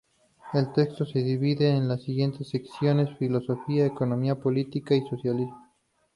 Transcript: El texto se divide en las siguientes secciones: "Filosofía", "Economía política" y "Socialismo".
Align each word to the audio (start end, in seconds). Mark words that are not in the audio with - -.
El 0.53 0.73
texto 0.73 1.05
se 1.05 1.19
divide 1.21 1.69
en 1.69 1.87
las 1.87 2.01
siguientes 2.01 2.49
secciones: 2.49 3.15
"Filosofía", 3.19 3.85
"Economía 3.85 4.33
política" 4.33 4.95
y 4.95 5.05
"Socialismo". 5.07 5.61